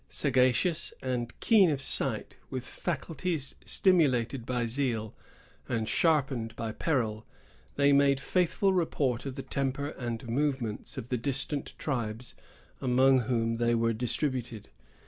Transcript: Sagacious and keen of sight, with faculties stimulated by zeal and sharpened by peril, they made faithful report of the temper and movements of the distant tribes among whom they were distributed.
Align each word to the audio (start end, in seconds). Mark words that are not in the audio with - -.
Sagacious 0.09 0.95
and 1.03 1.39
keen 1.41 1.69
of 1.69 1.79
sight, 1.79 2.35
with 2.49 2.65
faculties 2.65 3.53
stimulated 3.65 4.47
by 4.47 4.65
zeal 4.65 5.13
and 5.69 5.87
sharpened 5.87 6.55
by 6.55 6.71
peril, 6.71 7.27
they 7.75 7.93
made 7.93 8.19
faithful 8.19 8.73
report 8.73 9.27
of 9.27 9.35
the 9.35 9.43
temper 9.43 9.89
and 9.89 10.27
movements 10.27 10.97
of 10.97 11.09
the 11.09 11.17
distant 11.17 11.75
tribes 11.77 12.33
among 12.81 13.19
whom 13.19 13.57
they 13.57 13.75
were 13.75 13.93
distributed. 13.93 14.69